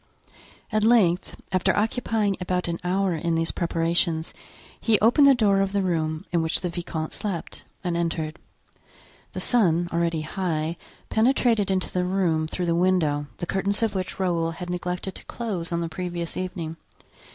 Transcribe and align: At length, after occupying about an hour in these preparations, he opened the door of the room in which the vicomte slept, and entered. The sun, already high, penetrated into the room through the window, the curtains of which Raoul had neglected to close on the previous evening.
At 0.71 0.83
length, 0.83 1.39
after 1.51 1.77
occupying 1.77 2.35
about 2.41 2.67
an 2.67 2.79
hour 2.83 3.13
in 3.13 3.35
these 3.35 3.51
preparations, 3.51 4.33
he 4.79 4.97
opened 4.99 5.27
the 5.27 5.35
door 5.35 5.61
of 5.61 5.73
the 5.73 5.83
room 5.83 6.25
in 6.31 6.41
which 6.41 6.61
the 6.61 6.69
vicomte 6.69 7.13
slept, 7.13 7.65
and 7.83 7.95
entered. 7.95 8.39
The 9.33 9.39
sun, 9.39 9.87
already 9.93 10.21
high, 10.21 10.77
penetrated 11.09 11.69
into 11.69 11.91
the 11.91 12.03
room 12.03 12.47
through 12.47 12.65
the 12.65 12.73
window, 12.73 13.27
the 13.37 13.45
curtains 13.45 13.83
of 13.83 13.93
which 13.93 14.19
Raoul 14.19 14.49
had 14.49 14.71
neglected 14.71 15.13
to 15.13 15.25
close 15.25 15.71
on 15.71 15.81
the 15.81 15.87
previous 15.87 16.35
evening. 16.35 16.77